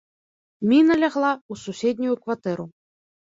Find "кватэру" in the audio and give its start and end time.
2.25-2.65